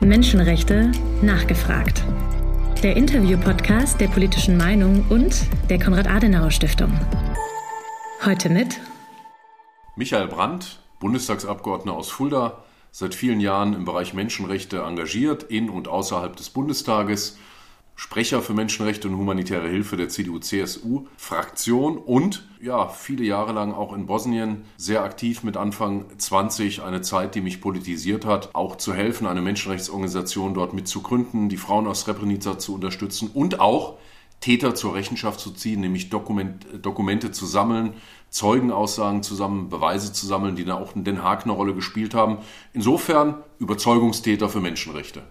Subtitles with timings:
[0.00, 2.02] Menschenrechte nachgefragt.
[2.82, 6.90] Der Interview-Podcast der politischen Meinung und der Konrad-Adenauer-Stiftung.
[8.24, 8.80] Heute mit
[9.96, 16.34] Michael Brandt, Bundestagsabgeordneter aus Fulda, seit vielen Jahren im Bereich Menschenrechte engagiert, in und außerhalb
[16.34, 17.36] des Bundestages
[17.94, 24.06] Sprecher für Menschenrechte und humanitäre Hilfe der CDU-CSU-Fraktion und ja, viele Jahre lang auch in
[24.06, 29.26] Bosnien sehr aktiv mit Anfang 20, eine Zeit, die mich politisiert hat, auch zu helfen,
[29.26, 33.98] eine Menschenrechtsorganisation dort mitzugründen, die Frauen aus Srebrenica zu unterstützen und auch
[34.40, 37.94] Täter zur Rechenschaft zu ziehen, nämlich Dokument, Dokumente zu sammeln,
[38.30, 42.38] Zeugenaussagen zusammen, Beweise zu sammeln, die dann auch in Den Haag eine Rolle gespielt haben.
[42.72, 45.22] Insofern Überzeugungstäter für Menschenrechte.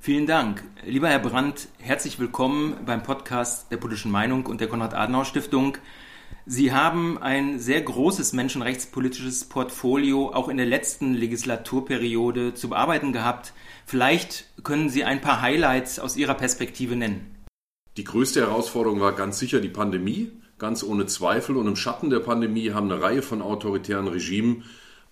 [0.00, 0.62] Vielen Dank.
[0.86, 5.76] Lieber Herr Brandt, herzlich willkommen beim Podcast der politischen Meinung und der Konrad-Adenauer-Stiftung.
[6.46, 13.52] Sie haben ein sehr großes menschenrechtspolitisches Portfolio auch in der letzten Legislaturperiode zu bearbeiten gehabt.
[13.86, 17.34] Vielleicht können Sie ein paar Highlights aus Ihrer Perspektive nennen.
[17.96, 21.56] Die größte Herausforderung war ganz sicher die Pandemie, ganz ohne Zweifel.
[21.56, 24.62] Und im Schatten der Pandemie haben eine Reihe von autoritären Regimen,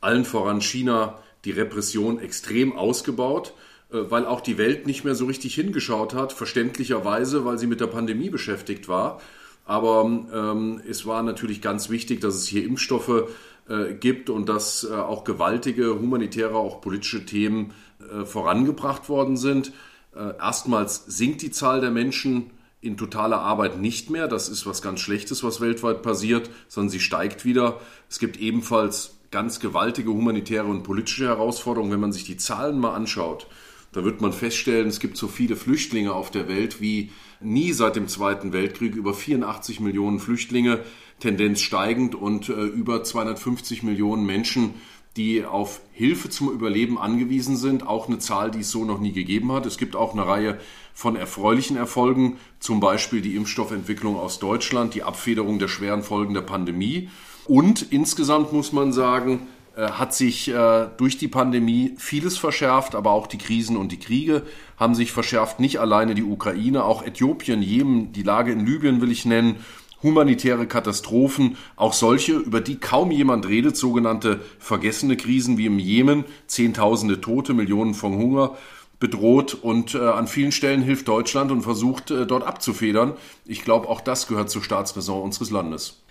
[0.00, 3.52] allen voran China, die Repression extrem ausgebaut.
[3.92, 7.80] Äh, weil auch die Welt nicht mehr so richtig hingeschaut hat, verständlicherweise, weil sie mit
[7.80, 9.20] der Pandemie beschäftigt war.
[9.64, 13.28] Aber ähm, es war natürlich ganz wichtig, dass es hier Impfstoffe
[13.68, 19.72] äh, gibt und dass äh, auch gewaltige humanitäre, auch politische Themen äh, vorangebracht worden sind.
[20.14, 24.28] Äh, erstmals sinkt die Zahl der Menschen in totaler Arbeit nicht mehr.
[24.28, 27.80] Das ist was ganz Schlechtes, was weltweit passiert, sondern sie steigt wieder.
[28.08, 32.94] Es gibt ebenfalls ganz gewaltige humanitäre und politische Herausforderungen, wenn man sich die Zahlen mal
[32.94, 33.48] anschaut
[33.96, 37.96] da wird man feststellen, es gibt so viele Flüchtlinge auf der Welt wie nie seit
[37.96, 38.94] dem Zweiten Weltkrieg.
[38.94, 40.80] Über 84 Millionen Flüchtlinge,
[41.18, 44.74] Tendenz steigend und äh, über 250 Millionen Menschen,
[45.16, 47.86] die auf Hilfe zum Überleben angewiesen sind.
[47.86, 49.64] Auch eine Zahl, die es so noch nie gegeben hat.
[49.64, 50.60] Es gibt auch eine Reihe
[50.92, 56.42] von erfreulichen Erfolgen, zum Beispiel die Impfstoffentwicklung aus Deutschland, die Abfederung der schweren Folgen der
[56.42, 57.08] Pandemie.
[57.46, 59.46] Und insgesamt muss man sagen,
[59.82, 64.42] hat sich äh, durch die Pandemie vieles verschärft, aber auch die Krisen und die Kriege
[64.78, 65.60] haben sich verschärft.
[65.60, 69.56] Nicht alleine die Ukraine, auch Äthiopien, Jemen, die Lage in Libyen will ich nennen,
[70.02, 76.24] humanitäre Katastrophen, auch solche, über die kaum jemand redet, sogenannte vergessene Krisen wie im Jemen,
[76.46, 78.56] Zehntausende Tote, Millionen von Hunger
[78.98, 83.12] bedroht und äh, an vielen Stellen hilft Deutschland und versucht äh, dort abzufedern.
[83.44, 86.05] Ich glaube, auch das gehört zur Staatsräson unseres Landes.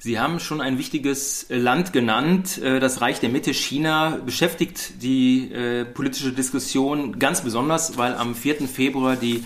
[0.00, 2.58] Sie haben schon ein wichtiges äh, Land genannt.
[2.58, 8.36] Äh, das Reich der Mitte, China, beschäftigt die äh, politische Diskussion ganz besonders, weil am
[8.36, 8.68] 4.
[8.68, 9.44] Februar die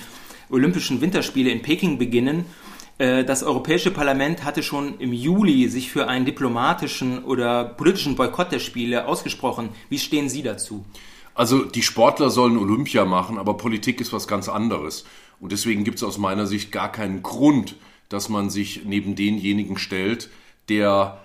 [0.51, 2.45] Olympischen Winterspiele in Peking beginnen.
[2.99, 8.59] Das Europäische Parlament hatte schon im Juli sich für einen diplomatischen oder politischen Boykott der
[8.59, 9.71] Spiele ausgesprochen.
[9.89, 10.85] Wie stehen Sie dazu?
[11.35, 15.05] Also die Sportler sollen Olympia machen, aber Politik ist was ganz anderes.
[15.41, 17.77] Und deswegen gibt es aus meiner Sicht gar keinen Grund,
[18.11, 20.29] dass man sich neben denjenigen stellt,
[20.69, 21.19] der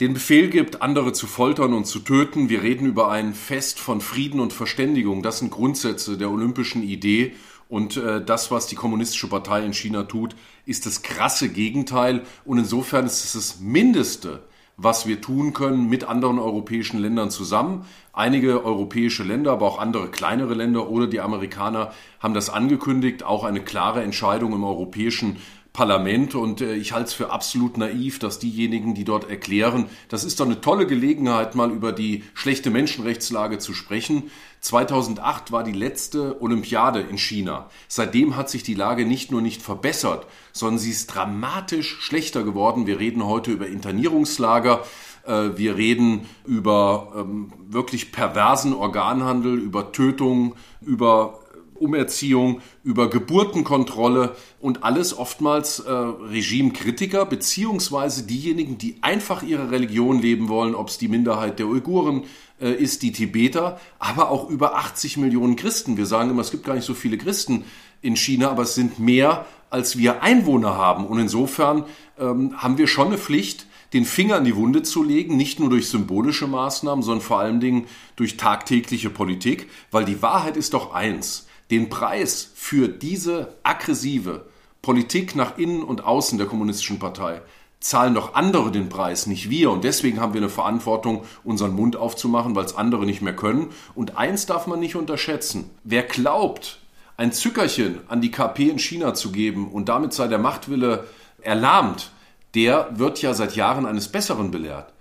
[0.00, 2.48] den Befehl gibt, andere zu foltern und zu töten.
[2.48, 5.22] Wir reden über ein Fest von Frieden und Verständigung.
[5.22, 7.34] Das sind Grundsätze der olympischen Idee.
[7.68, 10.34] Und äh, das, was die Kommunistische Partei in China tut,
[10.66, 12.22] ist das krasse Gegenteil.
[12.44, 14.42] Und insofern ist es das Mindeste,
[14.76, 17.86] was wir tun können mit anderen europäischen Ländern zusammen.
[18.12, 23.44] Einige europäische Länder, aber auch andere kleinere Länder oder die Amerikaner haben das angekündigt, auch
[23.44, 25.36] eine klare Entscheidung im europäischen
[25.72, 30.24] Parlament und äh, ich halte es für absolut naiv, dass diejenigen, die dort erklären, das
[30.24, 34.30] ist doch eine tolle Gelegenheit, mal über die schlechte Menschenrechtslage zu sprechen.
[34.60, 37.70] 2008 war die letzte Olympiade in China.
[37.88, 42.86] Seitdem hat sich die Lage nicht nur nicht verbessert, sondern sie ist dramatisch schlechter geworden.
[42.86, 44.84] Wir reden heute über Internierungslager.
[45.26, 51.41] Äh, wir reden über ähm, wirklich perversen Organhandel, über Tötung, über
[51.82, 60.48] Umerziehung, über Geburtenkontrolle und alles oftmals äh, Regimekritiker beziehungsweise diejenigen, die einfach ihre Religion leben
[60.48, 62.24] wollen, ob es die Minderheit der Uiguren
[62.60, 65.96] äh, ist, die Tibeter, aber auch über 80 Millionen Christen.
[65.96, 67.64] Wir sagen immer, es gibt gar nicht so viele Christen
[68.00, 71.06] in China, aber es sind mehr, als wir Einwohner haben.
[71.06, 71.84] Und insofern
[72.18, 75.70] ähm, haben wir schon eine Pflicht, den Finger in die Wunde zu legen, nicht nur
[75.70, 77.86] durch symbolische Maßnahmen, sondern vor allen Dingen
[78.16, 81.46] durch tagtägliche Politik, weil die Wahrheit ist doch eins.
[81.72, 84.44] Den Preis für diese aggressive
[84.82, 87.40] Politik nach innen und außen der kommunistischen Partei
[87.80, 89.70] zahlen doch andere den Preis, nicht wir.
[89.70, 93.70] Und deswegen haben wir eine Verantwortung, unseren Mund aufzumachen, weil es andere nicht mehr können.
[93.94, 95.70] Und eins darf man nicht unterschätzen.
[95.82, 96.78] Wer glaubt,
[97.16, 101.06] ein Zückerchen an die KP in China zu geben und damit sei der Machtwille
[101.40, 102.12] erlahmt,
[102.54, 104.92] der wird ja seit Jahren eines Besseren belehrt.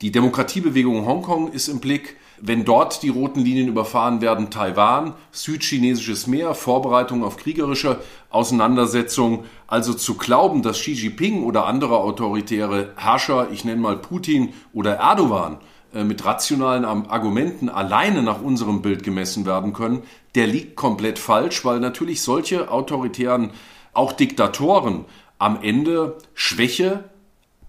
[0.00, 5.14] Die Demokratiebewegung in Hongkong ist im Blick, wenn dort die roten Linien überfahren werden, Taiwan,
[5.32, 8.00] südchinesisches Meer, Vorbereitung auf kriegerische
[8.30, 9.44] Auseinandersetzungen.
[9.66, 14.96] Also zu glauben, dass Xi Jinping oder andere autoritäre Herrscher, ich nenne mal Putin oder
[14.96, 15.58] Erdogan,
[15.94, 20.02] äh, mit rationalen Argumenten alleine nach unserem Bild gemessen werden können,
[20.34, 23.50] der liegt komplett falsch, weil natürlich solche autoritären,
[23.92, 25.06] auch Diktatoren
[25.38, 27.04] am Ende Schwäche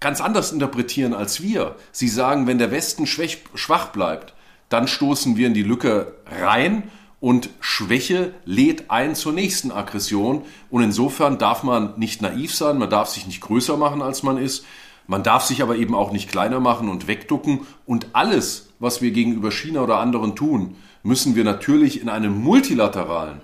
[0.00, 1.76] ganz anders interpretieren als wir.
[1.92, 4.34] Sie sagen, wenn der Westen schwach bleibt,
[4.70, 6.84] dann stoßen wir in die Lücke rein
[7.20, 10.42] und Schwäche lädt ein zur nächsten Aggression.
[10.70, 14.38] Und insofern darf man nicht naiv sein, man darf sich nicht größer machen, als man
[14.38, 14.64] ist.
[15.06, 17.66] Man darf sich aber eben auch nicht kleiner machen und wegducken.
[17.84, 23.40] Und alles, was wir gegenüber China oder anderen tun, müssen wir natürlich in einem multilateralen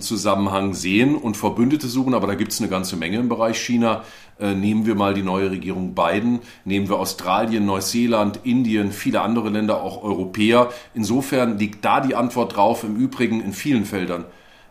[0.00, 2.14] Zusammenhang sehen und Verbündete suchen.
[2.14, 4.04] Aber da gibt es eine ganze Menge im Bereich China.
[4.38, 9.50] Äh, nehmen wir mal die neue Regierung Biden, nehmen wir Australien, Neuseeland, Indien, viele andere
[9.50, 10.70] Länder, auch Europäer.
[10.94, 14.24] Insofern liegt da die Antwort drauf, im Übrigen in vielen Feldern.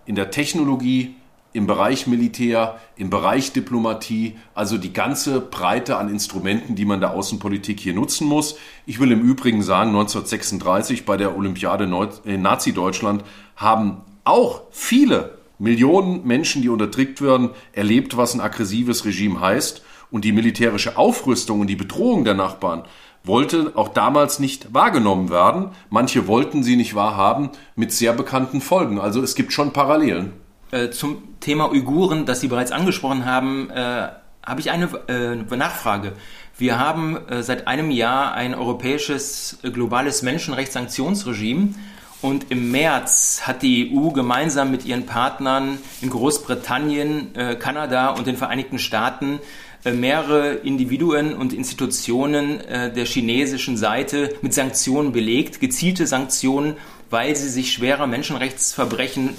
[0.06, 1.16] In der Technologie,
[1.54, 7.12] im Bereich Militär, im Bereich Diplomatie, also die ganze Breite an Instrumenten, die man der
[7.12, 8.58] Außenpolitik hier nutzen muss.
[8.86, 11.90] Ich will im Übrigen sagen, 1936 bei der Olympiade
[12.24, 13.24] in Nazi-Deutschland
[13.56, 19.84] haben auch viele Millionen Menschen, die unterdrückt werden, erlebt, was ein aggressives Regime heißt.
[20.10, 22.84] Und die militärische Aufrüstung und die Bedrohung der Nachbarn
[23.24, 25.70] wollte auch damals nicht wahrgenommen werden.
[25.90, 29.00] Manche wollten sie nicht wahrhaben mit sehr bekannten Folgen.
[29.00, 30.34] Also es gibt schon Parallelen.
[30.72, 34.08] Äh, zum Thema Uiguren, das Sie bereits angesprochen haben, äh,
[34.44, 36.14] habe ich eine äh, Nachfrage.
[36.58, 41.76] Wir haben äh, seit einem Jahr ein europäisches äh, globales Menschenrechtssanktionsregime
[42.22, 48.28] und im März hat die EU gemeinsam mit ihren Partnern in Großbritannien, äh, Kanada und
[48.28, 49.40] den Vereinigten Staaten
[49.84, 56.76] äh, mehrere Individuen und Institutionen äh, der chinesischen Seite mit Sanktionen belegt, gezielte Sanktionen,
[57.10, 59.32] weil sie sich schwerer Menschenrechtsverbrechen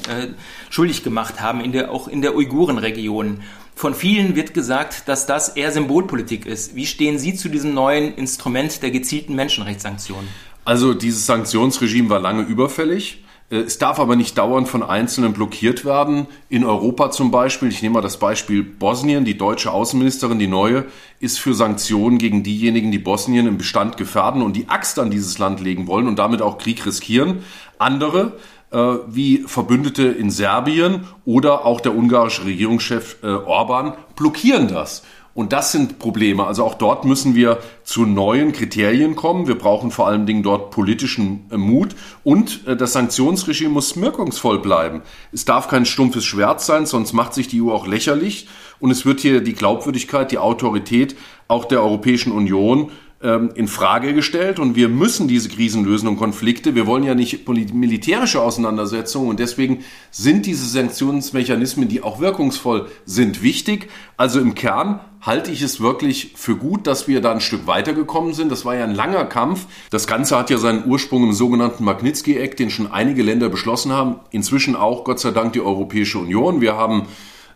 [0.69, 3.41] schuldig gemacht haben, in der, auch in der Uigurenregion.
[3.75, 6.77] Von vielen wird gesagt, dass das eher Symbolpolitik ist.
[6.77, 10.29] Wie stehen Sie zu diesem neuen Instrument der gezielten Menschenrechtssanktionen?
[10.65, 13.25] Also dieses Sanktionsregime war lange überfällig.
[13.51, 16.27] Äh, es darf aber nicht dauernd von Einzelnen blockiert werden.
[16.49, 20.87] In Europa zum Beispiel, ich nehme mal das Beispiel Bosnien, die deutsche Außenministerin, die neue,
[21.21, 25.39] ist für Sanktionen gegen diejenigen, die Bosnien im Bestand gefährden und die Axt an dieses
[25.39, 27.45] Land legen wollen und damit auch Krieg riskieren.
[27.79, 28.39] Andere,
[28.71, 28.79] äh,
[29.09, 35.03] wie Verbündete in Serbien oder auch der ungarische Regierungschef äh, Orban, blockieren das.
[35.35, 36.47] Und das sind Probleme.
[36.47, 39.47] Also auch dort müssen wir zu neuen Kriterien kommen.
[39.47, 44.59] Wir brauchen vor allen Dingen dort politischen äh, Mut und äh, das Sanktionsregime muss wirkungsvoll
[44.59, 45.03] bleiben.
[45.33, 48.49] Es darf kein stumpfes Schwert sein, sonst macht sich die EU auch lächerlich
[48.79, 51.17] und es wird hier die Glaubwürdigkeit, die Autorität
[51.49, 52.91] auch der Europäischen Union
[53.23, 56.75] ähm, in Frage gestellt und wir müssen diese Krisen lösen und Konflikte.
[56.75, 63.43] Wir wollen ja nicht militärische Auseinandersetzungen und deswegen sind diese Sanktionsmechanismen, die auch wirkungsvoll sind,
[63.43, 63.89] wichtig.
[64.17, 68.35] Also im Kern halte ich es wirklich für gut, dass wir da ein Stück weitergekommen
[68.35, 68.51] sind.
[68.51, 69.67] Das war ja ein langer Kampf.
[69.91, 74.17] Das Ganze hat ja seinen Ursprung im sogenannten Magnitsky-Act, den schon einige Länder beschlossen haben.
[74.31, 76.61] Inzwischen auch Gott sei Dank die Europäische Union.
[76.61, 77.07] Wir haben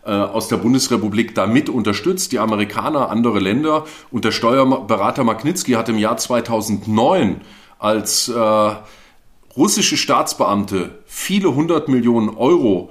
[0.06, 3.84] äh, aus der Bundesrepublik da mit unterstützt, die Amerikaner, andere Länder.
[4.10, 7.40] Und der Steuerberater Magnitsky hat im Jahr 2009
[7.78, 8.76] als äh,
[9.56, 12.90] russische Staatsbeamte viele hundert Millionen Euro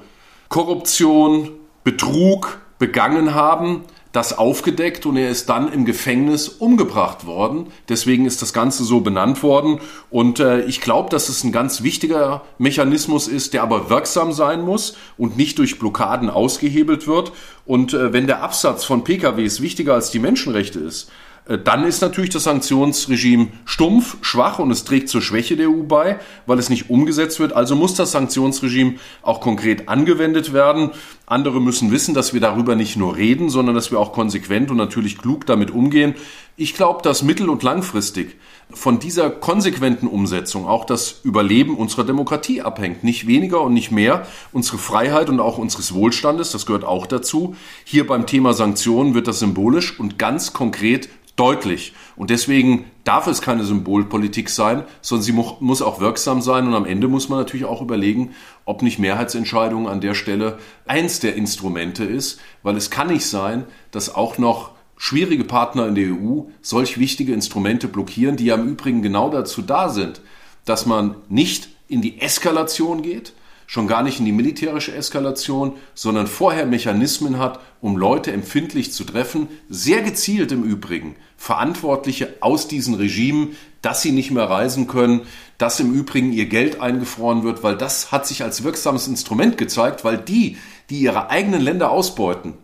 [0.49, 1.51] Korruption,
[1.83, 3.83] Betrug begangen haben,
[4.15, 7.67] das aufgedeckt und er ist dann im Gefängnis umgebracht worden.
[7.89, 9.79] Deswegen ist das Ganze so benannt worden.
[10.09, 14.61] Und äh, ich glaube, dass es ein ganz wichtiger Mechanismus ist, der aber wirksam sein
[14.61, 17.33] muss und nicht durch Blockaden ausgehebelt wird.
[17.65, 21.09] Und äh, wenn der Absatz von PKWs wichtiger als die Menschenrechte ist,
[21.47, 26.19] dann ist natürlich das Sanktionsregime stumpf, schwach und es trägt zur Schwäche der EU bei,
[26.47, 27.53] weil es nicht umgesetzt wird.
[27.53, 30.89] Also muss das Sanktionsregime auch konkret angewendet werden.
[31.27, 34.77] Andere müssen wissen, dass wir darüber nicht nur reden, sondern dass wir auch konsequent und
[34.77, 36.15] natürlich klug damit umgehen.
[36.57, 38.37] Ich glaube, dass mittel- und langfristig
[38.71, 43.03] von dieser konsequenten Umsetzung auch das Überleben unserer Demokratie abhängt.
[43.03, 44.25] Nicht weniger und nicht mehr.
[44.51, 47.55] Unsere Freiheit und auch unseres Wohlstandes, das gehört auch dazu.
[47.83, 51.93] Hier beim Thema Sanktionen wird das symbolisch und ganz konkret deutlich.
[52.15, 56.67] Und deswegen darf es keine Symbolpolitik sein, sondern sie muss auch wirksam sein.
[56.67, 61.19] Und am Ende muss man natürlich auch überlegen, ob nicht Mehrheitsentscheidungen an der Stelle eins
[61.19, 66.13] der Instrumente ist, weil es kann nicht sein, dass auch noch schwierige Partner in der
[66.13, 70.21] EU solch wichtige Instrumente blockieren, die ja im Übrigen genau dazu da sind,
[70.63, 73.33] dass man nicht in die Eskalation geht,
[73.67, 79.03] schon gar nicht in die militärische Eskalation, sondern vorher Mechanismen hat, um Leute empfindlich zu
[79.03, 83.55] treffen, sehr gezielt im Übrigen Verantwortliche aus diesen Regimen
[83.85, 85.21] dass sie nicht mehr reisen können,
[85.59, 90.03] dass im Übrigen ihr Geld eingefroren wird, weil das hat sich als wirksames Instrument gezeigt,
[90.03, 90.57] weil die,
[90.89, 92.55] die ihre eigenen Länder ausbeuten,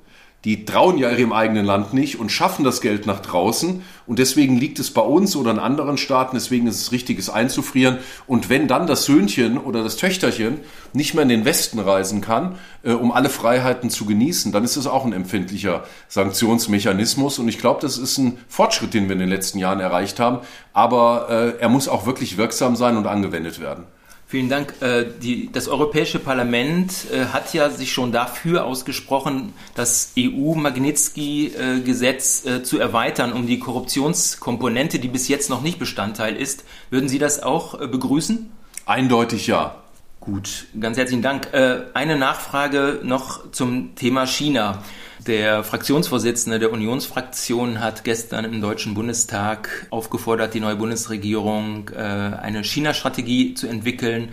[0.43, 3.83] die trauen ja ihrem eigenen Land nicht und schaffen das Geld nach draußen.
[4.07, 7.29] Und deswegen liegt es bei uns oder in anderen Staaten, deswegen ist es richtig, es
[7.29, 7.99] einzufrieren.
[8.25, 10.59] Und wenn dann das Söhnchen oder das Töchterchen
[10.93, 14.77] nicht mehr in den Westen reisen kann, äh, um alle Freiheiten zu genießen, dann ist
[14.77, 17.37] es auch ein empfindlicher Sanktionsmechanismus.
[17.37, 20.39] Und ich glaube, das ist ein Fortschritt, den wir in den letzten Jahren erreicht haben.
[20.73, 23.85] Aber äh, er muss auch wirklich wirksam sein und angewendet werden.
[24.31, 24.75] Vielen Dank.
[24.79, 32.63] Äh, die, das Europäische Parlament äh, hat ja sich schon dafür ausgesprochen, das EU-Magnitsky-Gesetz äh,
[32.63, 36.63] zu erweitern um die Korruptionskomponente, die bis jetzt noch nicht Bestandteil ist.
[36.89, 38.49] Würden Sie das auch begrüßen?
[38.85, 39.75] Eindeutig ja.
[40.21, 41.49] Gut, ganz herzlichen Dank.
[41.53, 44.81] Eine Nachfrage noch zum Thema China.
[45.27, 52.63] Der Fraktionsvorsitzende der Unionsfraktion hat gestern im Deutschen Bundestag aufgefordert, die neue Bundesregierung äh, eine
[52.63, 54.29] China-Strategie zu entwickeln,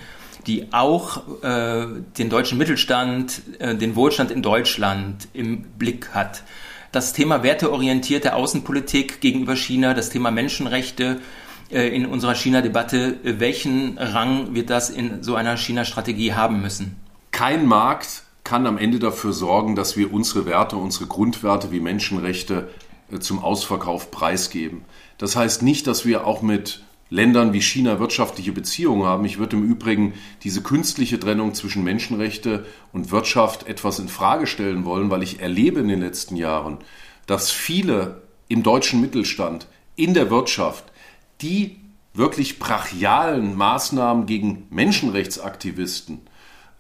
[0.47, 6.43] die auch äh, den deutschen Mittelstand, äh, den Wohlstand in Deutschland im Blick hat.
[6.91, 11.21] Das Thema werteorientierte Außenpolitik gegenüber China, das Thema Menschenrechte
[11.69, 16.97] in unserer China-Debatte, welchen Rang wird das in so einer China-Strategie haben müssen?
[17.31, 22.71] Kein Markt kann am Ende dafür sorgen, dass wir unsere Werte, unsere Grundwerte wie Menschenrechte
[23.13, 24.87] äh, zum Ausverkauf preisgeben.
[25.19, 29.27] Das heißt nicht, dass wir auch mit Ländern wie China wirtschaftliche Beziehungen haben.
[29.27, 30.15] Ich würde im Übrigen
[30.45, 35.81] diese künstliche Trennung zwischen Menschenrechte und Wirtschaft etwas in Frage stellen wollen, weil ich erlebe
[35.81, 36.79] in den letzten Jahren,
[37.27, 40.85] dass viele im deutschen Mittelstand, in der Wirtschaft,
[41.43, 41.81] die
[42.15, 46.23] wirklich brachialen Maßnahmen gegen Menschenrechtsaktivisten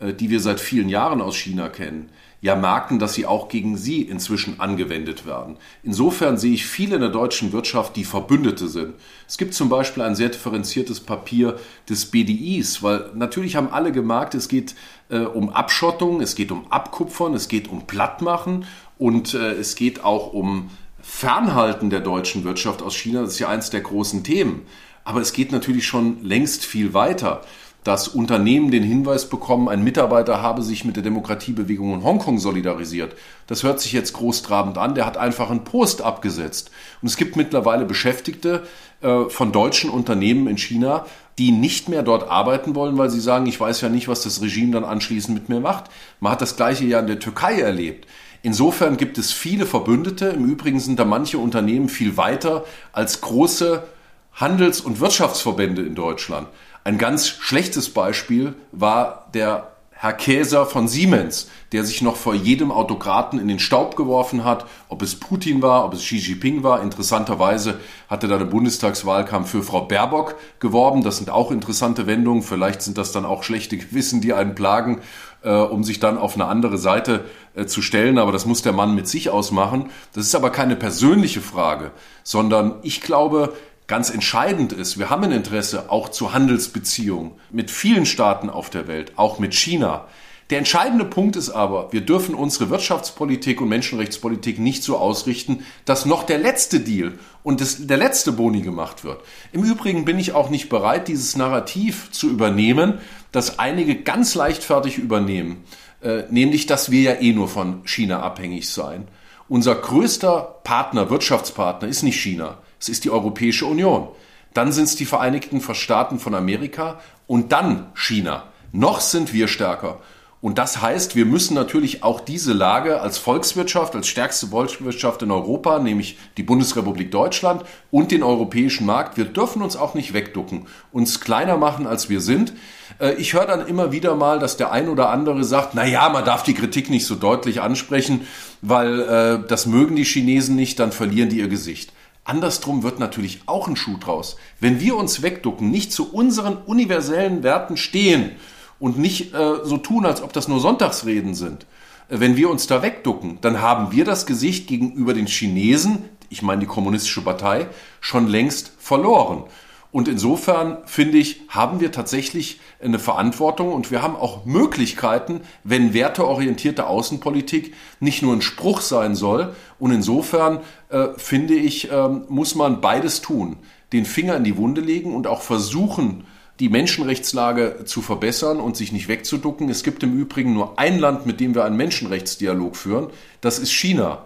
[0.00, 4.02] die wir seit vielen Jahren aus China kennen, ja merken, dass sie auch gegen sie
[4.02, 5.57] inzwischen angewendet werden.
[5.83, 8.95] Insofern sehe ich viele in der deutschen Wirtschaft, die Verbündete sind.
[9.26, 14.35] Es gibt zum Beispiel ein sehr differenziertes Papier des BDIs, weil natürlich haben alle gemerkt,
[14.35, 14.76] es geht
[15.09, 18.67] äh, um Abschottung, es geht um Abkupfern, es geht um Plattmachen
[18.99, 23.23] und äh, es geht auch um Fernhalten der deutschen Wirtschaft aus China.
[23.23, 24.62] Das ist ja eins der großen Themen.
[25.02, 27.40] Aber es geht natürlich schon längst viel weiter
[27.85, 33.14] dass Unternehmen den Hinweis bekommen, ein Mitarbeiter habe sich mit der Demokratiebewegung in Hongkong solidarisiert.
[33.47, 34.94] Das hört sich jetzt großtrabend an.
[34.94, 36.70] Der hat einfach einen Post abgesetzt.
[37.00, 38.64] Und es gibt mittlerweile Beschäftigte
[39.00, 41.06] äh, von deutschen Unternehmen in China,
[41.38, 44.42] die nicht mehr dort arbeiten wollen, weil sie sagen, ich weiß ja nicht, was das
[44.42, 45.85] Regime dann anschließend mit mir macht.
[46.20, 48.06] Man hat das gleiche ja in der Türkei erlebt.
[48.42, 50.28] Insofern gibt es viele Verbündete.
[50.28, 53.85] Im Übrigen sind da manche Unternehmen viel weiter als große
[54.32, 56.49] Handels- und Wirtschaftsverbände in Deutschland.
[56.88, 62.73] Ein ganz schlechtes Beispiel war der Herr Käser von Siemens, der sich noch vor jedem
[62.73, 66.80] Autokraten in den Staub geworfen hat, ob es Putin war, ob es Xi Jinping war.
[66.80, 67.78] Interessanterweise
[68.09, 71.02] hatte da der Bundestagswahlkampf für Frau Baerbock geworben.
[71.02, 72.42] Das sind auch interessante Wendungen.
[72.42, 75.02] Vielleicht sind das dann auch schlechte Gewissen, die einen plagen,
[75.42, 78.16] äh, um sich dann auf eine andere Seite äh, zu stellen.
[78.16, 79.90] Aber das muss der Mann mit sich ausmachen.
[80.14, 81.90] Das ist aber keine persönliche Frage,
[82.23, 83.52] sondern ich glaube,
[83.88, 84.99] ganz entscheidend ist.
[84.99, 89.54] Wir haben ein Interesse auch zu Handelsbeziehungen mit vielen Staaten auf der Welt, auch mit
[89.54, 90.07] China.
[90.50, 96.07] Der entscheidende Punkt ist aber, wir dürfen unsere Wirtschaftspolitik und Menschenrechtspolitik nicht so ausrichten, dass
[96.07, 99.21] noch der letzte Deal und das, der letzte Boni gemacht wird.
[99.52, 102.99] Im Übrigen bin ich auch nicht bereit, dieses Narrativ zu übernehmen,
[103.30, 105.64] das einige ganz leichtfertig übernehmen,
[106.02, 109.09] äh, nämlich, dass wir ja eh nur von China abhängig seien.
[109.49, 112.59] Unser größter Partner, Wirtschaftspartner ist nicht China.
[112.80, 114.08] Es ist die Europäische Union.
[114.54, 118.44] Dann sind es die Vereinigten Staaten von Amerika und dann China.
[118.73, 120.00] Noch sind wir stärker.
[120.40, 125.32] Und das heißt, wir müssen natürlich auch diese Lage als Volkswirtschaft, als stärkste Volkswirtschaft in
[125.32, 130.66] Europa, nämlich die Bundesrepublik Deutschland und den europäischen Markt, wir dürfen uns auch nicht wegducken,
[130.92, 132.52] uns kleiner machen, als wir sind.
[133.00, 136.08] Äh, ich höre dann immer wieder mal, dass der ein oder andere sagt, na ja,
[136.08, 138.28] man darf die Kritik nicht so deutlich ansprechen,
[138.62, 141.92] weil äh, das mögen die Chinesen nicht, dann verlieren die ihr Gesicht.
[142.28, 144.37] Andersrum wird natürlich auch ein Schuh draus.
[144.61, 148.32] Wenn wir uns wegducken, nicht zu unseren universellen Werten stehen
[148.78, 151.64] und nicht äh, so tun, als ob das nur Sonntagsreden sind,
[152.11, 156.42] äh, wenn wir uns da wegducken, dann haben wir das Gesicht gegenüber den Chinesen, ich
[156.42, 157.68] meine die kommunistische Partei,
[158.00, 159.44] schon längst verloren.
[159.90, 165.95] Und insofern finde ich, haben wir tatsächlich eine Verantwortung und wir haben auch Möglichkeiten, wenn
[165.95, 169.54] werteorientierte Außenpolitik nicht nur ein Spruch sein soll.
[169.78, 173.57] Und insofern äh, finde ich, äh, muss man beides tun.
[173.95, 176.25] Den Finger in die Wunde legen und auch versuchen,
[176.61, 179.71] die Menschenrechtslage zu verbessern und sich nicht wegzuducken.
[179.71, 183.09] Es gibt im Übrigen nur ein Land, mit dem wir einen Menschenrechtsdialog führen.
[183.40, 184.25] Das ist China.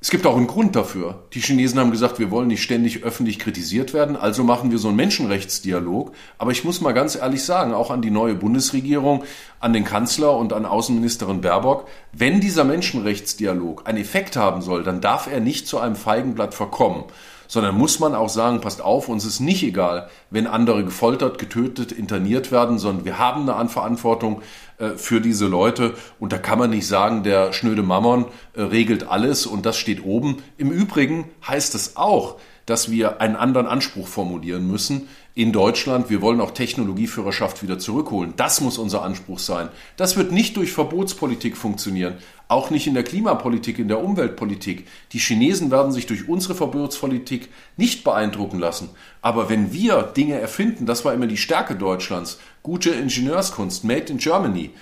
[0.00, 1.24] Es gibt auch einen Grund dafür.
[1.32, 4.86] Die Chinesen haben gesagt, wir wollen nicht ständig öffentlich kritisiert werden, also machen wir so
[4.86, 6.12] einen Menschenrechtsdialog.
[6.38, 9.24] Aber ich muss mal ganz ehrlich sagen, auch an die neue Bundesregierung,
[9.58, 15.00] an den Kanzler und an Außenministerin Baerbock, wenn dieser Menschenrechtsdialog einen Effekt haben soll, dann
[15.00, 17.04] darf er nicht zu einem Feigenblatt verkommen
[17.50, 21.92] sondern muss man auch sagen, passt auf, uns ist nicht egal, wenn andere gefoltert, getötet,
[21.92, 24.42] interniert werden, sondern wir haben eine Verantwortung
[24.78, 29.08] äh, für diese Leute und da kann man nicht sagen, der schnöde Mammon äh, regelt
[29.08, 30.42] alles und das steht oben.
[30.56, 36.10] Im Übrigen heißt es auch, dass wir einen anderen Anspruch formulieren müssen in Deutschland.
[36.10, 38.32] Wir wollen auch Technologieführerschaft wieder zurückholen.
[38.36, 39.68] Das muss unser Anspruch sein.
[39.96, 42.14] Das wird nicht durch Verbotspolitik funktionieren,
[42.48, 44.88] auch nicht in der Klimapolitik, in der Umweltpolitik.
[45.12, 48.88] Die Chinesen werden sich durch unsere Verbotspolitik nicht beeindrucken lassen.
[49.22, 54.18] Aber wenn wir Dinge erfinden, das war immer die Stärke Deutschlands, gute Ingenieurskunst, made in
[54.18, 54.72] Germany,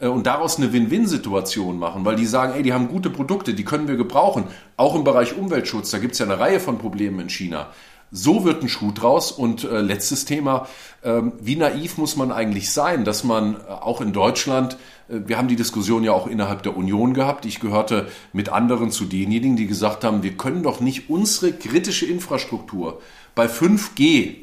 [0.00, 3.64] äh, und daraus eine Win-Win-Situation machen, weil die sagen, ey, die haben gute Produkte, die
[3.64, 4.44] können wir gebrauchen.
[4.78, 7.68] Auch im Bereich Umweltschutz, da gibt es ja eine Reihe von Problemen in China.
[8.16, 9.30] So wird ein Schuh draus.
[9.30, 10.66] Und äh, letztes Thema,
[11.04, 15.36] ähm, wie naiv muss man eigentlich sein, dass man äh, auch in Deutschland, äh, wir
[15.36, 19.56] haben die Diskussion ja auch innerhalb der Union gehabt, ich gehörte mit anderen zu denjenigen,
[19.56, 23.00] die gesagt haben, wir können doch nicht unsere kritische Infrastruktur
[23.34, 24.36] bei 5G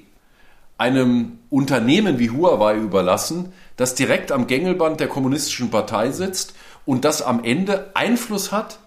[0.77, 6.53] einem Unternehmen wie Huawei überlassen, das direkt am Gängelband der kommunistischen Partei sitzt
[6.85, 8.77] und das am Ende Einfluss hat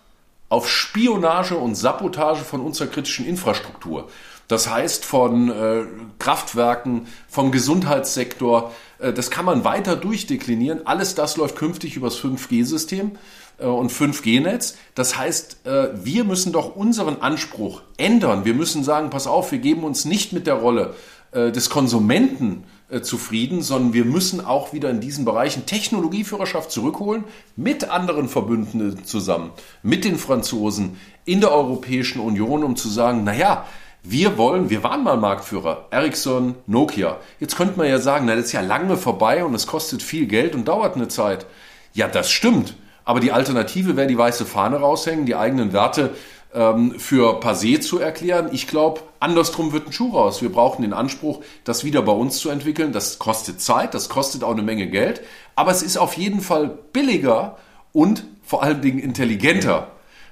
[0.49, 4.09] auf Spionage und Sabotage von unserer kritischen Infrastruktur.
[4.49, 5.85] Das heißt von äh,
[6.19, 10.87] Kraftwerken, vom Gesundheitssektor, äh, das kann man weiter durchdeklinieren.
[10.87, 13.13] Alles das läuft künftig übers 5G-System
[13.59, 14.77] äh, und 5G-Netz.
[14.95, 18.45] Das heißt, äh, wir müssen doch unseren Anspruch ändern.
[18.45, 20.95] Wir müssen sagen, pass auf, wir geben uns nicht mit der Rolle
[21.33, 27.25] äh, des Konsumenten äh, zufrieden, sondern wir müssen auch wieder in diesen Bereichen Technologieführerschaft zurückholen,
[27.57, 29.51] mit anderen Verbündeten zusammen,
[29.83, 33.67] mit den Franzosen in der Europäischen Union, um zu sagen, naja,
[34.09, 37.17] wir wollen, wir waren mal Marktführer, Ericsson, Nokia.
[37.41, 40.27] Jetzt könnte man ja sagen, na, das ist ja lange vorbei und es kostet viel
[40.27, 41.47] Geld und dauert eine Zeit.
[41.93, 42.77] Ja, das stimmt.
[43.05, 46.11] Aber die Alternative wäre die weiße Fahne raushängen, die eigenen Werte
[46.55, 48.51] ähm, für passé zu erklären.
[48.53, 50.41] Ich glaube, andersrum wird ein Schuh raus.
[50.41, 52.93] Wir brauchen den Anspruch, das wieder bei uns zu entwickeln.
[52.93, 55.21] Das kostet Zeit, das kostet auch eine Menge Geld,
[55.57, 57.57] aber es ist auf jeden Fall billiger
[57.93, 59.89] und vor allen Dingen intelligenter,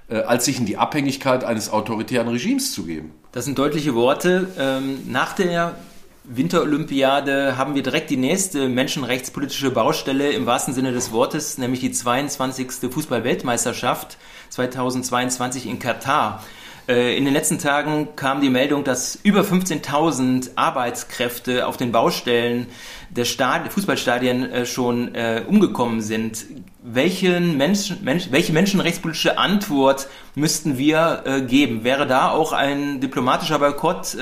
[0.09, 3.13] äh, als sich in die Abhängigkeit eines autoritären Regimes zu geben.
[3.35, 4.47] Das sind deutliche Worte.
[4.57, 5.75] Ähm, nach der
[6.23, 11.91] Winterolympiade haben wir direkt die nächste menschenrechtspolitische Baustelle im wahrsten Sinne des Wortes, nämlich die
[11.91, 12.89] 22.
[12.89, 14.19] Fußball-Weltmeisterschaft
[14.51, 16.45] 2022 in Katar.
[16.87, 22.67] Äh, in den letzten Tagen kam die Meldung, dass über 15.000 Arbeitskräfte auf den Baustellen
[23.09, 26.45] der Stad Fußballstadien äh, schon äh, umgekommen sind.
[26.83, 31.83] Welchen Menschen, Mensch, welche menschenrechtspolitische Antwort müssten wir geben?
[31.83, 34.15] Wäre da auch ein diplomatischer Boykott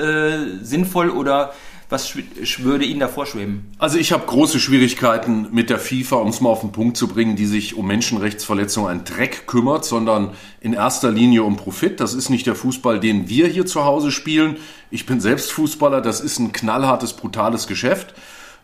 [0.61, 1.53] sinnvoll oder
[1.93, 2.17] was
[2.63, 3.71] würde Ihnen da vorschweben?
[3.77, 7.07] Also ich habe große Schwierigkeiten mit der FIFA, um es mal auf den Punkt zu
[7.07, 11.99] bringen, die sich um Menschenrechtsverletzungen ein Dreck kümmert, sondern in erster Linie um Profit.
[11.99, 14.57] Das ist nicht der Fußball, den wir hier zu Hause spielen.
[14.89, 18.15] Ich bin selbst Fußballer, das ist ein knallhartes, brutales Geschäft.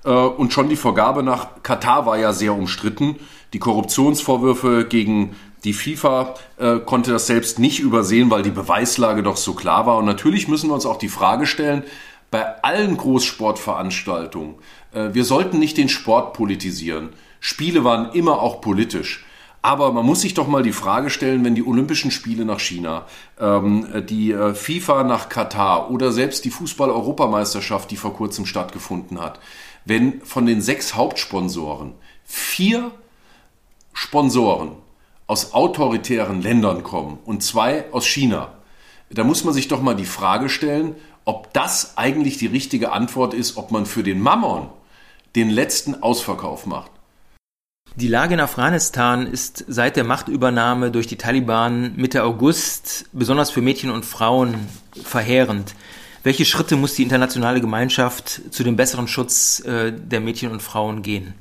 [0.04, 3.18] Äh, und schon die Vergabe nach Katar war ja sehr umstritten.
[3.54, 9.38] Die Korruptionsvorwürfe gegen die FIFA äh, konnte das selbst nicht übersehen, weil die Beweislage doch
[9.38, 9.98] so klar war.
[9.98, 11.84] Und natürlich müssen wir uns auch die Frage stellen,
[12.32, 14.56] bei allen Großsportveranstaltungen,
[14.94, 17.10] äh, wir sollten nicht den Sport politisieren.
[17.39, 19.26] Spiele waren immer auch politisch.
[19.62, 23.06] Aber man muss sich doch mal die Frage stellen, wenn die Olympischen Spiele nach China,
[23.39, 29.39] ähm, die äh, FIFA nach Katar oder selbst die Fußball-Europameisterschaft, die vor kurzem stattgefunden hat,
[29.84, 32.92] wenn von den sechs Hauptsponsoren vier
[33.94, 34.72] Sponsoren
[35.28, 38.54] aus autoritären Ländern kommen und zwei aus China,
[39.12, 40.96] da muss man sich doch mal die Frage stellen,
[41.30, 44.68] ob das eigentlich die richtige Antwort ist, ob man für den Mammon
[45.36, 46.89] den letzten Ausverkauf macht.
[47.96, 53.62] Die Lage in Afghanistan ist seit der Machtübernahme durch die Taliban Mitte August besonders für
[53.62, 54.56] Mädchen und Frauen
[55.04, 55.76] verheerend.
[56.24, 61.04] Welche Schritte muss die internationale Gemeinschaft zu dem besseren Schutz äh, der Mädchen und Frauen
[61.04, 61.36] gehen?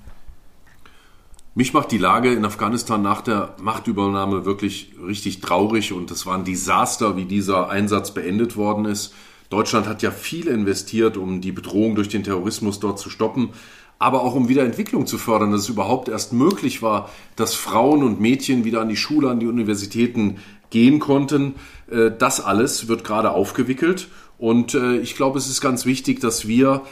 [1.55, 6.35] Mich macht die Lage in Afghanistan nach der Machtübernahme wirklich richtig traurig und es war
[6.35, 9.14] ein Desaster, wie dieser Einsatz beendet worden ist.
[9.50, 13.50] Deutschland hat ja viel investiert, um die Bedrohung durch den Terrorismus dort zu stoppen,
[13.98, 18.04] aber auch um wieder Entwicklung zu fördern, dass es überhaupt erst möglich war, dass Frauen
[18.04, 20.37] und Mädchen wieder an die Schule, an die Universitäten
[20.70, 21.54] gehen konnten.
[21.90, 26.46] Äh, das alles wird gerade aufgewickelt und äh, ich glaube, es ist ganz wichtig, dass
[26.46, 26.82] wir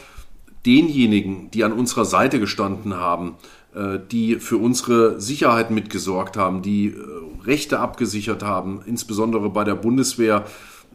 [0.65, 3.37] denjenigen, die an unserer Seite gestanden haben,
[3.75, 6.95] äh, die für unsere Sicherheit mitgesorgt haben, die
[7.45, 10.45] Rechte abgesichert haben, insbesondere bei der Bundeswehr,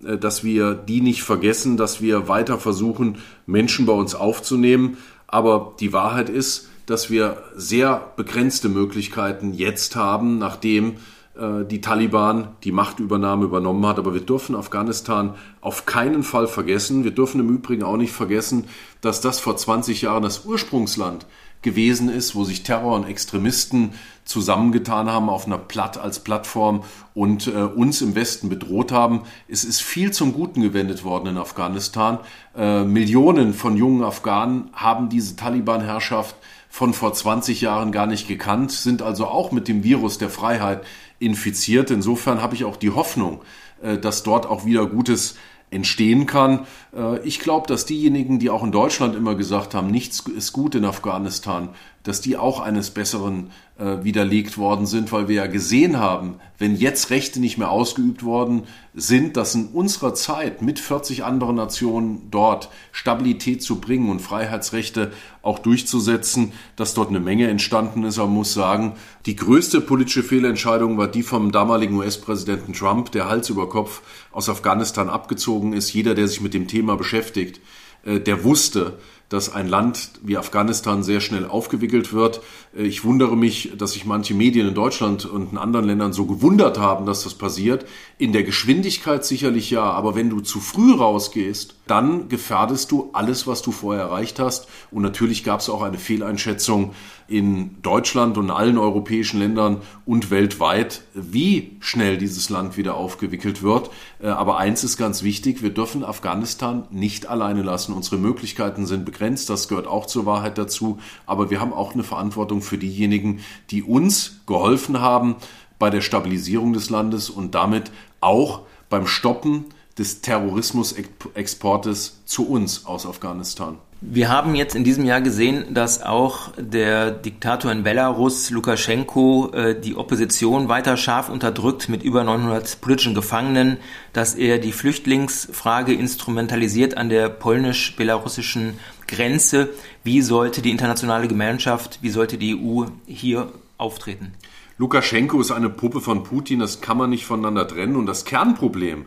[0.02, 4.98] dass wir die nicht vergessen, dass wir weiter versuchen, Menschen bei uns aufzunehmen.
[5.28, 10.96] Aber die Wahrheit ist, dass wir sehr begrenzte Möglichkeiten jetzt haben, nachdem
[11.34, 13.98] die Taliban die Machtübernahme übernommen hat.
[13.98, 17.06] Aber wir dürfen Afghanistan auf keinen Fall vergessen.
[17.06, 18.66] Wir dürfen im Übrigen auch nicht vergessen,
[19.00, 21.26] dass das vor 20 Jahren das Ursprungsland
[21.62, 23.92] gewesen ist, wo sich Terror und Extremisten
[24.24, 29.24] zusammengetan haben auf einer Platt als Plattform und äh, uns im Westen bedroht haben.
[29.48, 32.20] Es ist viel zum Guten gewendet worden in Afghanistan.
[32.56, 36.36] Äh, Millionen von jungen Afghanen haben diese Taliban-Herrschaft
[36.70, 40.84] von vor 20 Jahren gar nicht gekannt, sind also auch mit dem Virus der Freiheit
[41.22, 41.92] infiziert.
[41.92, 43.42] Insofern habe ich auch die Hoffnung,
[43.82, 45.36] äh, dass dort auch wieder Gutes
[45.70, 46.66] entstehen kann.
[46.96, 50.76] Äh, ich glaube, dass diejenigen, die auch in Deutschland immer gesagt haben, nichts ist gut
[50.76, 51.70] in Afghanistan,
[52.04, 56.76] dass die auch eines Besseren äh, widerlegt worden sind, weil wir ja gesehen haben, wenn
[56.76, 62.28] jetzt Rechte nicht mehr ausgeübt worden sind, dass in unserer Zeit mit 40 anderen Nationen
[62.32, 65.12] dort Stabilität zu bringen und Freiheitsrechte
[65.42, 68.18] auch durchzusetzen, dass dort eine Menge entstanden ist.
[68.18, 68.94] Man muss sagen,
[69.26, 74.50] die größte politische Fehlentscheidung war die vom damaligen US-Präsidenten Trump, der Hals über Kopf aus
[74.50, 75.94] Afghanistan abgezogen ist.
[75.94, 77.62] Jeder, der sich mit dem Thema beschäftigt,
[78.04, 78.98] äh, der wusste,
[79.32, 82.42] dass ein Land wie Afghanistan sehr schnell aufgewickelt wird.
[82.78, 86.26] Äh, ich wundere mich, dass sich manche Medien in Deutschland und in anderen Ländern so
[86.26, 87.86] gewundert haben, dass das passiert.
[88.18, 93.48] In der Geschwindigkeit sicherlich ja, aber wenn du zu früh rausgehst, dann gefährdest du alles,
[93.48, 94.68] was du vorher erreicht hast.
[94.92, 96.94] Und natürlich gab es auch eine Fehleinschätzung
[97.32, 103.90] in Deutschland und allen europäischen Ländern und weltweit, wie schnell dieses Land wieder aufgewickelt wird.
[104.22, 107.94] Äh, aber eins ist ganz wichtig, wir dürfen Afghanistan nicht alleine lassen.
[107.94, 111.00] Unsere Möglichkeiten sind begrenzt, das gehört auch zur Wahrheit dazu.
[111.26, 115.36] Aber wir haben auch eine Verantwortung für diejenigen, die uns geholfen haben
[115.80, 119.66] bei der Stabilisierung des Landes und damit auch beim Stoppen
[119.98, 123.78] des Terrorismusexportes zu uns aus Afghanistan.
[124.04, 129.80] Wir haben jetzt in diesem Jahr gesehen, dass auch der Diktator in Belarus, Lukaschenko, äh,
[129.80, 133.78] die Opposition weiter scharf unterdrückt mit über 900 politischen Gefangenen,
[134.12, 139.70] dass er die Flüchtlingsfrage instrumentalisiert an der polnisch-belarussischen Grenze.
[140.04, 144.34] Wie sollte die internationale Gemeinschaft, wie sollte die EU hier auftreten?
[144.80, 147.96] Lukaschenko ist eine Puppe von Putin, das kann man nicht voneinander trennen.
[147.96, 149.06] Und das Kernproblem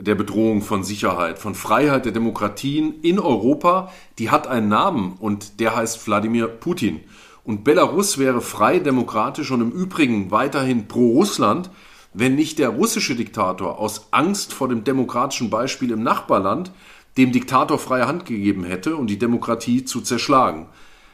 [0.00, 5.60] der Bedrohung von Sicherheit, von Freiheit der Demokratien in Europa, die hat einen Namen und
[5.60, 7.00] der heißt Wladimir Putin.
[7.44, 11.70] Und Belarus wäre frei, demokratisch und im Übrigen weiterhin pro Russland,
[12.14, 16.72] wenn nicht der russische Diktator aus Angst vor dem demokratischen Beispiel im Nachbarland
[17.16, 20.66] dem Diktator freie Hand gegeben hätte und die Demokratie zu zerschlagen.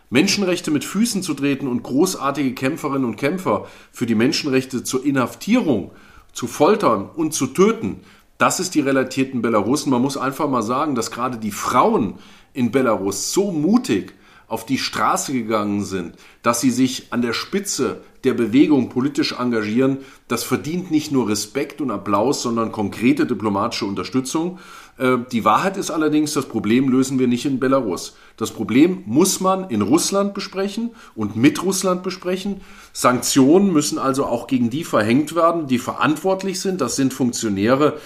[0.08, 5.90] Menschenrechte mit Füßen zu treten und großartige Kämpferinnen und Kämpfer für die Menschenrechte zur Inhaftierung,
[6.32, 8.02] zu foltern und zu töten,
[8.38, 9.90] das ist die relatierten Belarusen.
[9.90, 12.14] Man muss einfach mal sagen, dass gerade die Frauen
[12.52, 14.14] in Belarus so mutig
[14.48, 19.98] auf die Straße gegangen sind, dass sie sich an der Spitze der Bewegung politisch engagieren,
[20.28, 24.58] das verdient nicht nur Respekt und Applaus, sondern konkrete diplomatische Unterstützung.
[24.98, 28.16] Äh, die Wahrheit ist allerdings, das Problem lösen wir nicht in Belarus.
[28.36, 32.60] Das Problem muss man in Russland besprechen und mit Russland besprechen.
[32.92, 36.80] Sanktionen müssen also auch gegen die verhängt werden, die verantwortlich sind.
[36.80, 37.98] Das sind Funktionäre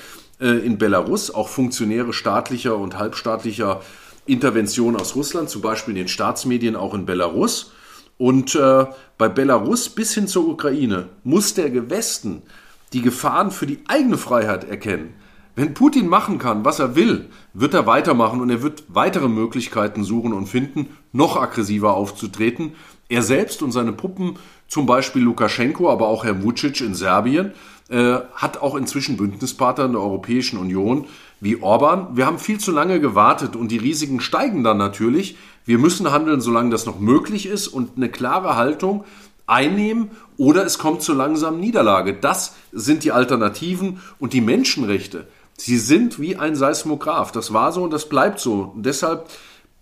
[0.47, 3.81] in Belarus, auch Funktionäre staatlicher und halbstaatlicher
[4.27, 7.73] Intervention aus Russland, zum Beispiel in den Staatsmedien auch in Belarus.
[8.17, 12.43] Und äh, bei Belarus bis hin zur Ukraine muss der Westen
[12.93, 15.15] die Gefahren für die eigene Freiheit erkennen.
[15.57, 20.05] Wenn Putin machen kann, was er will, wird er weitermachen und er wird weitere Möglichkeiten
[20.05, 22.73] suchen und finden, noch aggressiver aufzutreten.
[23.09, 27.53] Er selbst und seine Puppen, zum Beispiel Lukaschenko, aber auch Herr Vucic in Serbien,
[27.91, 31.07] äh, hat auch inzwischen Bündnispartner in der Europäischen Union
[31.41, 32.17] wie Orban.
[32.17, 35.37] Wir haben viel zu lange gewartet und die Risiken steigen dann natürlich.
[35.65, 39.05] Wir müssen handeln, solange das noch möglich ist und eine klare Haltung
[39.47, 42.15] einnehmen oder es kommt zur langsamen Niederlage.
[42.15, 45.27] Das sind die Alternativen und die Menschenrechte.
[45.57, 47.33] Sie sind wie ein Seismograph.
[47.33, 48.73] Das war so und das bleibt so.
[48.75, 49.29] Und deshalb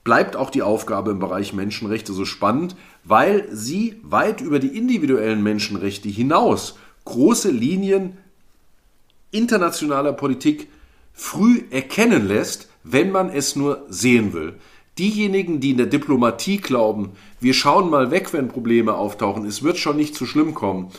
[0.03, 5.43] bleibt auch die Aufgabe im Bereich Menschenrechte so spannend, weil sie weit über die individuellen
[5.43, 8.17] Menschenrechte hinaus große Linien
[9.31, 10.69] internationaler Politik
[11.13, 14.55] früh erkennen lässt, wenn man es nur sehen will.
[14.99, 19.79] Diejenigen, die in der Diplomatie glauben, wir schauen mal weg, wenn Probleme auftauchen, es wird
[19.79, 20.91] schon nicht zu schlimm kommen,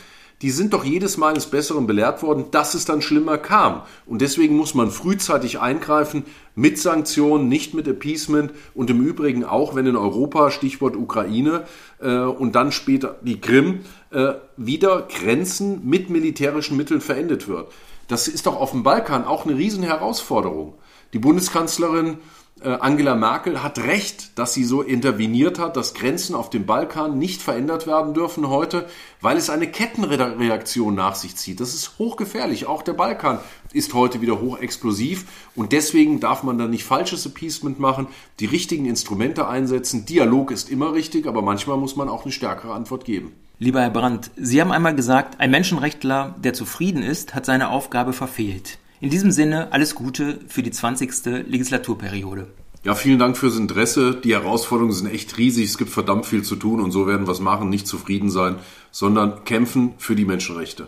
[0.42, 3.82] die sind doch jedes Mal eines Besseren belehrt worden, dass es dann schlimmer kam.
[4.06, 9.74] Und deswegen muss man frühzeitig eingreifen mit Sanktionen, nicht mit Appeasement und im Übrigen auch,
[9.74, 11.64] wenn in Europa, Stichwort Ukraine
[12.00, 17.72] äh, und dann später die Krim, äh, wieder Grenzen mit militärischen Mitteln verendet wird.
[18.08, 20.74] Das ist doch auf dem Balkan auch eine Riesenherausforderung.
[21.12, 22.18] Die Bundeskanzlerin
[22.62, 27.18] äh, Angela Merkel hat recht, dass sie so interveniert hat, dass Grenzen auf dem Balkan
[27.18, 28.86] nicht verändert werden dürfen heute,
[29.20, 31.60] weil es eine Kettenreaktion nach sich zieht.
[31.60, 32.66] Das ist hochgefährlich.
[32.66, 33.38] Auch der Balkan
[33.72, 38.08] ist heute wieder hochexplosiv und deswegen darf man da nicht falsches Appeasement machen,
[38.40, 40.04] die richtigen Instrumente einsetzen.
[40.04, 43.32] Dialog ist immer richtig, aber manchmal muss man auch eine stärkere Antwort geben.
[43.62, 48.14] Lieber Herr Brandt, Sie haben einmal gesagt, ein Menschenrechtler, der zufrieden ist, hat seine Aufgabe
[48.14, 48.78] verfehlt.
[49.00, 51.46] In diesem Sinne alles Gute für die 20.
[51.46, 52.46] Legislaturperiode.
[52.84, 54.14] Ja, vielen Dank fürs Interesse.
[54.14, 55.66] Die Herausforderungen sind echt riesig.
[55.66, 57.68] Es gibt verdammt viel zu tun und so werden wir es machen.
[57.68, 58.56] Nicht zufrieden sein,
[58.92, 60.86] sondern kämpfen für die Menschenrechte.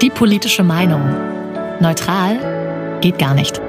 [0.00, 1.02] Die politische Meinung.
[1.80, 3.60] Neutral geht gar nicht.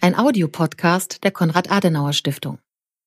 [0.00, 2.58] Ein Audiopodcast der Konrad-Adenauer-Stiftung.